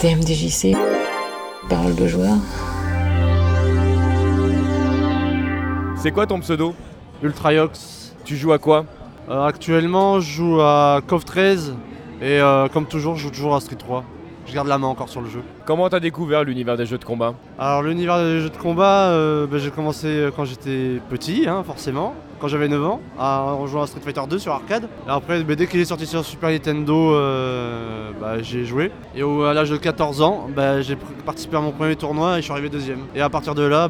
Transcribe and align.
TMDJC, 0.00 0.74
parole 1.68 1.94
de 1.94 2.06
joueur. 2.06 2.36
C'est 5.96 6.10
quoi 6.10 6.26
ton 6.26 6.40
pseudo? 6.40 6.74
Ultrayox. 7.22 8.14
Tu 8.24 8.36
joues 8.36 8.52
à 8.52 8.58
quoi? 8.58 8.86
Euh, 9.28 9.44
actuellement, 9.44 10.18
je 10.20 10.30
joue 10.30 10.60
à 10.62 11.02
CoV 11.06 11.26
13 11.26 11.74
et 12.22 12.40
euh, 12.40 12.68
comme 12.68 12.86
toujours, 12.86 13.16
je 13.16 13.24
joue 13.24 13.30
toujours 13.30 13.54
à 13.54 13.60
Street 13.60 13.76
3. 13.76 14.02
Je 14.46 14.54
garde 14.54 14.68
la 14.68 14.78
main 14.78 14.86
encore 14.86 15.10
sur 15.10 15.20
le 15.20 15.28
jeu. 15.28 15.42
Comment 15.66 15.90
t'as 15.90 16.00
découvert 16.00 16.44
l'univers 16.44 16.78
des 16.78 16.86
jeux 16.86 16.96
de 16.96 17.04
combat? 17.04 17.34
Alors, 17.58 17.82
l'univers 17.82 18.16
des 18.20 18.40
jeux 18.40 18.48
de 18.48 18.56
combat, 18.56 19.10
euh, 19.10 19.46
bah, 19.46 19.58
j'ai 19.58 19.70
commencé 19.70 20.30
quand 20.34 20.46
j'étais 20.46 20.98
petit, 21.10 21.46
hein, 21.46 21.62
forcément, 21.62 22.14
quand 22.40 22.48
j'avais 22.48 22.68
9 22.68 22.84
ans, 22.84 23.00
à 23.18 23.56
jouer 23.66 23.82
à 23.82 23.86
Street 23.86 24.00
Fighter 24.02 24.22
2 24.28 24.38
sur 24.38 24.52
arcade. 24.52 24.88
Et 25.06 25.10
après, 25.10 25.42
bah, 25.42 25.54
dès 25.54 25.66
qu'il 25.66 25.80
est 25.80 25.84
sorti 25.84 26.06
sur 26.06 26.24
Super 26.24 26.50
Nintendo, 26.50 27.14
euh, 27.14 28.10
bah, 28.20 28.42
j'ai 28.42 28.64
joué. 28.64 28.90
Et 29.14 29.22
à 29.22 29.52
l'âge 29.52 29.70
de 29.70 29.76
14 29.76 30.22
ans, 30.22 30.48
bah, 30.54 30.80
j'ai 30.80 30.96
participé 31.24 31.56
à 31.56 31.60
mon 31.60 31.72
premier 31.72 31.96
tournoi 31.96 32.34
et 32.34 32.36
je 32.38 32.42
suis 32.42 32.52
arrivé 32.52 32.68
deuxième. 32.68 33.00
Et 33.14 33.20
à 33.20 33.28
partir 33.28 33.54
de 33.54 33.62
là, 33.62 33.88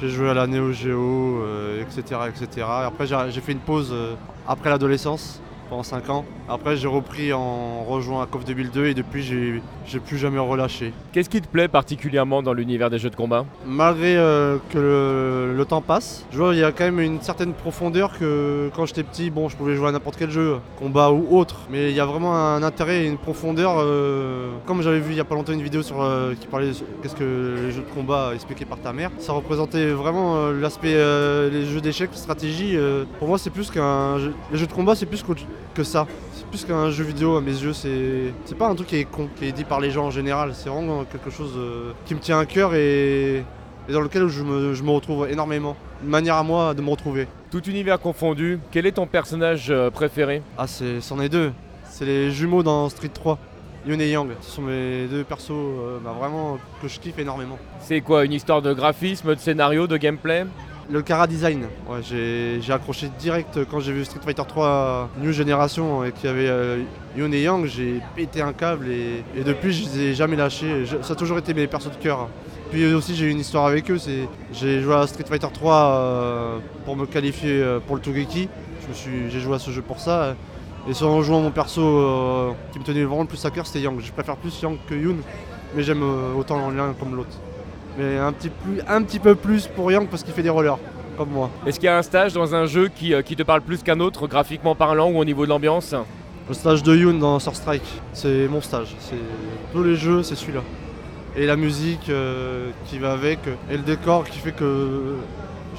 j'ai 0.00 0.08
joué 0.08 0.30
à 0.30 0.34
la 0.34 0.46
Neo 0.46 0.72
Geo, 0.72 1.42
euh, 1.42 1.82
etc., 1.82 2.20
etc. 2.28 2.48
Et 2.56 2.84
après, 2.84 3.06
j'ai 3.06 3.16
j'ai 3.30 3.40
fait 3.40 3.52
une 3.52 3.58
pause 3.58 3.90
euh, 3.92 4.14
après 4.46 4.70
l'adolescence 4.70 5.40
pendant 5.68 5.82
5 5.82 6.08
ans. 6.10 6.24
Après, 6.48 6.76
j'ai 6.76 6.88
repris 6.88 7.32
en 7.32 7.82
rejoint 7.84 8.22
à 8.22 8.26
KOF 8.26 8.44
2002 8.44 8.86
et 8.86 8.94
depuis, 8.94 9.22
j'ai 9.22 10.00
plus 10.00 10.18
jamais 10.18 10.38
relâché. 10.38 10.92
Qu'est-ce 11.12 11.28
qui 11.30 11.40
te 11.40 11.48
plaît 11.48 11.68
particulièrement 11.68 12.42
dans 12.42 12.52
l'univers 12.52 12.90
des 12.90 12.98
jeux 12.98 13.10
de 13.10 13.16
combat? 13.16 13.44
Malgré 13.66 14.16
euh, 14.16 14.58
que 14.70 14.78
le, 14.78 15.54
le 15.56 15.64
temps 15.64 15.80
passe, 15.80 16.24
je 16.32 16.38
vois 16.38 16.54
il 16.54 16.60
y 16.60 16.64
a 16.64 16.72
quand 16.72 16.84
même 16.84 17.00
une 17.00 17.20
certaine 17.20 17.52
profondeur 17.52 18.18
que 18.18 18.70
quand 18.76 18.86
j'étais 18.86 19.02
petit, 19.02 19.30
bon, 19.30 19.48
je 19.48 19.56
pouvais 19.56 19.74
jouer 19.74 19.88
à 19.88 19.92
n'importe 19.92 20.16
quel 20.18 20.30
jeu, 20.30 20.56
combat 20.78 21.10
ou 21.10 21.36
autre, 21.36 21.60
mais 21.70 21.90
il 21.90 21.96
y 21.96 22.00
a 22.00 22.06
vraiment 22.06 22.36
un 22.36 22.62
intérêt 22.62 23.04
et 23.04 23.06
une 23.08 23.18
profondeur. 23.18 23.76
euh, 23.78 24.50
comme 24.66 24.82
j'avais 24.82 25.00
vu 25.00 25.12
il 25.12 25.16
y 25.16 25.20
a 25.20 25.24
pas 25.24 25.34
longtemps 25.34 25.52
une 25.52 25.62
vidéo 25.62 25.82
sur 25.82 26.00
euh, 26.02 26.34
qui 26.38 26.46
parlait 26.46 26.68
de 26.68 26.74
qu'est-ce 27.02 27.14
que 27.16 27.56
les 27.66 27.72
jeux 27.72 27.82
de 27.82 27.94
combat 27.94 28.32
expliqués 28.34 28.64
par 28.64 28.78
ta 28.78 28.92
mère, 28.92 29.10
ça 29.18 29.32
représentait 29.32 29.90
vraiment 29.90 30.50
l'aspect 30.50 30.94
les 31.50 31.64
jeux 31.66 31.80
d'échecs, 31.80 32.10
stratégie. 32.12 32.76
pour 33.18 33.28
moi, 33.28 33.38
c'est 33.38 33.50
plus 33.50 33.70
qu'un 33.70 34.18
jeu- 34.18 34.34
les 34.52 34.58
jeux 34.58 34.66
de 34.66 34.72
combat, 34.72 34.94
c'est 34.94 35.06
plus 35.06 35.22
qu'autre- 35.22 35.42
que 35.74 35.82
ça. 35.84 36.06
C'est 36.32 36.46
plus 36.46 36.64
qu'un 36.64 36.90
jeu 36.90 37.04
vidéo 37.04 37.36
à 37.36 37.40
mes 37.40 37.50
yeux. 37.52 37.72
C'est 37.72 38.32
c'est 38.44 38.56
pas 38.56 38.68
un 38.68 38.74
truc 38.74 38.88
qui 38.88 38.96
est 38.96 39.04
con, 39.04 39.28
qui 39.36 39.46
est 39.46 39.52
dit 39.52 39.64
par 39.64 39.80
les 39.80 39.90
gens 39.90 40.06
en 40.06 40.10
général. 40.10 40.52
C'est 40.54 40.68
vraiment 40.68 41.04
quelque 41.04 41.30
chose 41.30 41.52
euh, 41.56 41.92
qui 42.06 42.14
me 42.14 42.20
tient 42.20 42.38
à 42.38 42.46
cœur 42.46 42.74
et, 42.74 43.36
et 43.88 43.92
dans 43.92 44.00
lequel 44.00 44.28
je 44.28 44.42
me, 44.42 44.74
je 44.74 44.82
me 44.82 44.90
retrouve 44.90 45.28
énormément. 45.30 45.76
Une 46.02 46.10
manière 46.10 46.36
à 46.36 46.42
moi 46.42 46.74
de 46.74 46.82
me 46.82 46.90
retrouver. 46.90 47.26
Tout 47.50 47.62
univers 47.68 47.98
confondu, 48.00 48.58
quel 48.70 48.86
est 48.86 48.92
ton 48.92 49.06
personnage 49.06 49.66
euh, 49.70 49.90
préféré? 49.90 50.42
Ah, 50.58 50.66
c'est- 50.66 51.00
c'en 51.00 51.20
est 51.20 51.28
deux. 51.28 51.52
C'est 51.88 52.04
les 52.04 52.30
jumeaux 52.30 52.62
dans 52.62 52.88
Street 52.90 53.08
3. 53.12 53.38
Yun 53.86 54.00
et 54.00 54.10
Yang. 54.10 54.30
Ce 54.40 54.50
sont 54.50 54.62
mes 54.62 55.06
deux 55.06 55.22
persos 55.24 55.50
euh, 55.52 55.98
bah, 56.04 56.12
vraiment 56.18 56.58
que 56.82 56.88
je 56.88 56.98
kiffe 56.98 57.18
énormément. 57.18 57.56
C'est 57.80 58.00
quoi 58.00 58.24
Une 58.24 58.32
histoire 58.32 58.60
de 58.60 58.72
graphisme, 58.74 59.34
de 59.34 59.38
scénario, 59.40 59.86
de 59.86 59.96
gameplay? 59.96 60.44
Le 60.88 61.02
Kara 61.02 61.26
Design, 61.26 61.66
j'ai 62.02 62.72
accroché 62.72 63.10
direct 63.18 63.58
quand 63.70 63.80
j'ai 63.80 63.92
vu 63.92 64.04
Street 64.04 64.20
Fighter 64.24 64.42
3 64.46 65.10
New 65.20 65.32
Generation 65.32 66.04
et 66.04 66.12
qu'il 66.12 66.30
y 66.30 66.32
avait 66.32 66.48
euh, 66.48 66.82
Yun 67.16 67.32
et 67.32 67.42
Yang, 67.42 67.66
j'ai 67.66 68.00
pété 68.14 68.40
un 68.40 68.52
câble 68.52 68.88
et, 68.88 69.24
depuis 69.44 69.72
je 69.72 69.84
les 69.84 70.00
ai 70.00 70.14
jamais 70.14 70.36
lâchés. 70.36 70.84
Ça 71.02 71.14
a 71.14 71.16
toujours 71.16 71.38
été 71.38 71.54
mes 71.54 71.66
persos 71.66 71.90
de 71.90 71.96
cœur. 72.02 72.28
Puis 72.70 72.92
aussi 72.94 73.16
j'ai 73.16 73.26
eu 73.26 73.30
une 73.30 73.40
histoire 73.40 73.66
avec 73.66 73.90
eux, 73.90 73.98
j'ai 74.52 74.80
joué 74.80 74.94
à 74.94 75.06
Street 75.06 75.24
Fighter 75.28 75.48
3 75.52 75.74
euh, 75.74 76.58
pour 76.84 76.96
me 76.96 77.06
qualifier 77.06 77.62
euh, 77.62 77.80
pour 77.80 77.96
le 77.96 78.02
Togeki. 78.02 78.48
J'ai 79.28 79.40
joué 79.40 79.56
à 79.56 79.58
ce 79.58 79.70
jeu 79.70 79.82
pour 79.82 79.98
ça. 79.98 80.36
Et 80.88 81.02
en 81.02 81.20
jouant 81.20 81.40
mon 81.40 81.50
perso 81.50 81.82
euh, 81.82 82.52
qui 82.72 82.78
me 82.78 82.84
tenait 82.84 83.02
vraiment 83.02 83.22
le 83.22 83.28
plus 83.28 83.44
à 83.44 83.50
cœur, 83.50 83.66
c'était 83.66 83.80
Yang. 83.80 84.00
Je 84.00 84.12
préfère 84.12 84.36
plus 84.36 84.62
Yang 84.62 84.78
que 84.88 84.94
Yun, 84.94 85.16
mais 85.74 85.82
j'aime 85.82 86.02
euh, 86.02 86.32
autant 86.34 86.70
l'un 86.70 86.92
comme 86.92 87.16
l'autre. 87.16 87.36
Mais 87.98 88.18
un 88.18 88.32
petit, 88.32 88.50
plus, 88.50 88.80
un 88.88 89.02
petit 89.02 89.18
peu 89.18 89.34
plus 89.34 89.66
pour 89.68 89.90
Yang 89.90 90.08
parce 90.08 90.22
qu'il 90.22 90.34
fait 90.34 90.42
des 90.42 90.50
rollers, 90.50 90.78
comme 91.16 91.30
moi. 91.30 91.50
Est-ce 91.66 91.80
qu'il 91.80 91.86
y 91.86 91.90
a 91.90 91.96
un 91.96 92.02
stage 92.02 92.34
dans 92.34 92.54
un 92.54 92.66
jeu 92.66 92.88
qui, 92.88 93.14
euh, 93.14 93.22
qui 93.22 93.36
te 93.36 93.42
parle 93.42 93.62
plus 93.62 93.82
qu'un 93.82 94.00
autre, 94.00 94.26
graphiquement 94.26 94.74
parlant 94.74 95.10
ou 95.10 95.18
au 95.18 95.24
niveau 95.24 95.44
de 95.44 95.50
l'ambiance? 95.50 95.94
Le 96.48 96.54
stage 96.54 96.82
de 96.82 96.94
Yoon 96.94 97.14
dans 97.14 97.38
Sur 97.38 97.56
Strike, 97.56 97.82
c'est 98.12 98.46
mon 98.48 98.60
stage. 98.60 98.94
C'est 99.00 99.16
tous 99.72 99.82
les 99.82 99.96
jeux, 99.96 100.22
c'est 100.22 100.36
celui-là. 100.36 100.60
Et 101.36 101.46
la 101.46 101.56
musique 101.56 102.08
euh, 102.08 102.70
qui 102.86 102.98
va 102.98 103.12
avec, 103.12 103.40
et 103.70 103.76
le 103.76 103.82
décor 103.82 104.24
qui 104.24 104.38
fait 104.38 104.52
que 104.52 105.16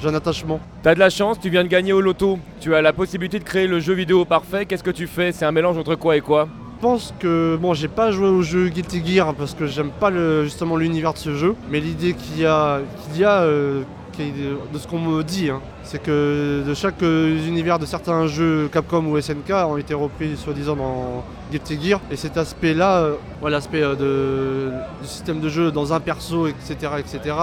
j'ai 0.00 0.08
un 0.08 0.14
attachement. 0.14 0.60
T'as 0.82 0.94
de 0.94 1.00
la 1.00 1.10
chance, 1.10 1.40
tu 1.40 1.50
viens 1.50 1.64
de 1.64 1.68
gagner 1.68 1.92
au 1.92 2.00
loto. 2.00 2.38
Tu 2.60 2.74
as 2.74 2.82
la 2.82 2.92
possibilité 2.92 3.38
de 3.38 3.44
créer 3.44 3.66
le 3.66 3.80
jeu 3.80 3.94
vidéo 3.94 4.24
parfait. 4.24 4.66
Qu'est-ce 4.66 4.84
que 4.84 4.90
tu 4.90 5.06
fais? 5.06 5.32
C'est 5.32 5.44
un 5.44 5.52
mélange 5.52 5.78
entre 5.78 5.94
quoi 5.94 6.16
et 6.16 6.20
quoi? 6.20 6.48
Pense 6.80 7.14
que 7.18 7.58
bon, 7.60 7.74
j'ai 7.74 7.88
pas 7.88 8.10
joué 8.10 8.28
au 8.28 8.42
jeu 8.42 8.68
Guilty 8.68 9.02
Gear 9.04 9.34
parce 9.34 9.54
que 9.54 9.66
j'aime 9.66 9.90
pas 9.90 10.12
justement 10.42 10.76
l'univers 10.76 11.12
de 11.12 11.18
ce 11.18 11.34
jeu, 11.34 11.54
mais 11.70 11.80
l'idée 11.80 12.14
qu'il 12.14 12.40
y 12.40 12.46
a, 12.46 12.80
qu'il 13.04 13.20
y 13.20 13.24
a 13.24 13.42
euh, 13.42 13.82
de, 14.18 14.78
ce 14.78 14.86
qu'on 14.86 14.98
me 14.98 15.22
dit, 15.22 15.48
hein, 15.48 15.60
c'est 15.84 16.02
que 16.02 16.64
de 16.66 16.74
chaque 16.74 17.02
euh, 17.02 17.46
univers 17.46 17.78
de 17.78 17.86
certains 17.86 18.26
jeux 18.26 18.68
Capcom 18.72 19.06
ou 19.06 19.20
SNK 19.20 19.50
ont 19.50 19.76
été 19.76 19.94
repris 19.94 20.36
soi-disant 20.36 20.76
dans 20.76 21.24
Guilty 21.52 21.78
Gear, 21.80 22.00
et 22.10 22.16
cet 22.16 22.36
aspect-là, 22.36 22.98
euh, 22.98 23.14
l'aspect 23.48 23.82
du 23.96 25.06
système 25.06 25.40
de 25.40 25.48
jeu 25.48 25.70
dans 25.70 25.92
un 25.92 26.00
perso, 26.00 26.46
etc., 26.48 26.92
etc., 26.98 27.34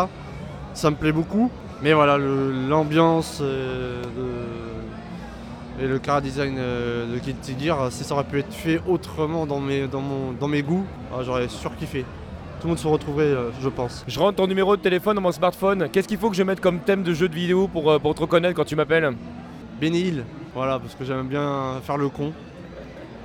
ça 0.74 0.90
me 0.90 0.96
plaît 0.96 1.14
beaucoup. 1.14 1.50
Mais 1.82 1.94
voilà, 1.94 2.18
l'ambiance 2.18 3.42
et 5.82 5.88
le 5.88 6.00
cara 6.00 6.22
design 6.22 6.56
euh, 6.58 7.14
de 7.14 7.20
Guilty 7.20 7.56
Gear, 7.60 7.92
si 7.92 8.04
ça 8.04 8.14
aurait 8.14 8.24
pu 8.24 8.40
être 8.40 8.54
fait 8.54 8.82
autrement 8.88 9.46
dans 9.46 9.60
mes, 9.60 9.88
dans 9.88 10.02
mon, 10.02 10.32
dans 10.32 10.48
mes 10.48 10.64
goûts, 10.64 10.86
ah, 11.14 11.22
j'aurais 11.24 11.48
surkiffé. 11.48 12.06
Tout 12.60 12.68
le 12.68 12.70
monde 12.70 12.80
se 12.80 12.88
retrouverait, 12.88 13.24
euh, 13.26 13.50
je 13.62 13.70
pense. 13.70 14.04
Je 14.08 14.18
rentre 14.20 14.38
ton 14.38 14.48
numéro 14.48 14.76
de 14.78 14.82
téléphone 14.82 15.16
dans 15.16 15.22
mon 15.22 15.32
smartphone. 15.32 15.90
Qu'est-ce 15.92 16.08
qu'il 16.08 16.18
faut 16.18 16.30
que 16.30 16.36
je 16.36 16.44
mette 16.44 16.62
comme 16.62 16.80
thème 16.80 17.04
de 17.04 17.14
jeu 17.14 17.28
de 17.28 17.36
vidéo 17.36 17.68
pour, 17.68 17.92
euh, 17.92 18.00
pour 18.00 18.16
te 18.16 18.22
reconnaître 18.22 18.56
quand 18.56 18.64
tu 18.66 18.76
m'appelles? 18.76 19.12
Hill, 19.82 20.24
voilà, 20.54 20.80
parce 20.80 20.96
que 20.96 21.04
j'aime 21.04 21.28
bien 21.28 21.82
faire 21.84 21.98
le 21.98 22.10
con. 22.10 22.32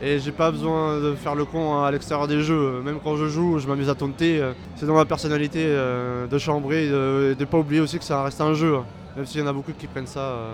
Et 0.03 0.19
j'ai 0.19 0.33
pas 0.33 0.51
besoin 0.51 0.99
de 0.99 1.15
faire 1.15 1.35
le 1.35 1.45
con 1.45 1.83
à 1.83 1.91
l'extérieur 1.91 2.27
des 2.27 2.41
jeux. 2.41 2.81
Même 2.83 2.99
quand 3.05 3.17
je 3.17 3.29
joue, 3.29 3.59
je 3.59 3.69
m'amuse 3.69 3.89
à 3.89 3.95
taunter. 3.95 4.41
euh, 4.41 4.53
C'est 4.77 4.87
dans 4.87 4.95
ma 4.95 5.05
personnalité 5.05 5.63
euh, 5.63 6.27
de 6.27 6.39
chambrer 6.39 6.87
et 6.87 6.91
de, 6.91 7.37
de 7.39 7.45
pas 7.45 7.59
oublier 7.59 7.81
aussi 7.81 7.99
que 7.99 8.05
ça 8.05 8.25
reste 8.25 8.41
un 8.41 8.55
jeu. 8.55 8.77
hein. 8.77 8.85
Même 9.17 9.27
s'il 9.27 9.41
y 9.41 9.45
en 9.45 9.47
a 9.47 9.53
beaucoup 9.53 9.73
qui 9.79 9.87
prennent 9.87 10.07
ça 10.07 10.21
euh, 10.21 10.53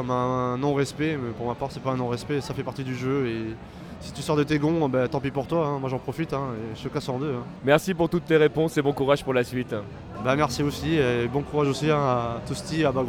comme 0.00 0.10
un 0.10 0.56
non-respect, 0.56 1.18
mais 1.22 1.30
pour 1.36 1.46
ma 1.46 1.54
part, 1.54 1.68
c'est 1.70 1.82
pas 1.82 1.90
un 1.90 1.96
non-respect, 1.96 2.40
ça 2.40 2.54
fait 2.54 2.62
partie 2.62 2.84
du 2.84 2.94
jeu. 2.94 3.26
Et 3.26 3.54
si 4.00 4.12
tu 4.12 4.22
sors 4.22 4.34
de 4.34 4.44
tes 4.44 4.58
gonds, 4.58 4.88
bah, 4.88 5.06
tant 5.08 5.20
pis 5.20 5.30
pour 5.30 5.46
toi. 5.46 5.66
hein. 5.66 5.78
Moi, 5.78 5.90
j'en 5.90 5.98
profite 5.98 6.32
hein, 6.32 6.44
et 6.56 6.78
je 6.78 6.84
te 6.84 6.88
casse 6.88 7.06
en 7.10 7.18
deux. 7.18 7.34
hein. 7.38 7.42
Merci 7.66 7.92
pour 7.92 8.08
toutes 8.08 8.24
tes 8.24 8.38
réponses 8.38 8.78
et 8.78 8.82
bon 8.82 8.94
courage 8.94 9.22
pour 9.22 9.34
la 9.34 9.44
suite. 9.44 9.74
Bah, 10.24 10.36
merci 10.36 10.62
aussi 10.62 10.94
et 10.94 11.28
bon 11.30 11.42
courage 11.42 11.68
aussi 11.68 11.90
hein, 11.90 11.98
à 11.98 12.40
Toasty 12.46 12.82
à 12.84 12.92
bas 12.92 13.02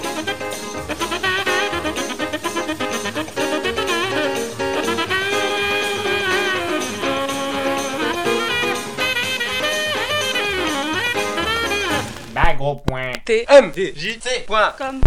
point. 0.00 0.24
Bas 12.34 12.54
gros 12.54 12.76
point. 12.86 13.12
T. 13.24 13.44
M. 13.48 13.70
D 13.72 13.92
J. 13.94 14.18
C 14.20 14.40
point. 14.46 14.72
Comme 14.76 15.00